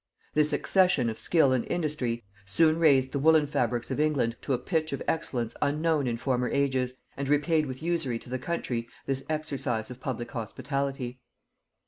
This 0.33 0.51
accession 0.51 1.11
of 1.11 1.19
skill 1.19 1.51
and 1.53 1.63
industry 1.65 2.23
soon 2.43 2.79
raised 2.79 3.11
the 3.11 3.19
woollen 3.19 3.45
fabrics 3.45 3.91
of 3.91 3.99
England 3.99 4.35
to 4.41 4.51
a 4.53 4.57
pitch 4.57 4.93
of 4.93 5.03
excellence 5.07 5.53
unknown 5.61 6.07
in 6.07 6.17
former 6.17 6.49
ages, 6.49 6.95
and 7.15 7.29
repaid 7.29 7.67
with 7.67 7.83
usury 7.83 8.17
to 8.17 8.29
the 8.31 8.39
country 8.39 8.87
this 9.05 9.23
exercise 9.29 9.91
of 9.91 9.99
public 10.01 10.31
hospitality. 10.31 11.19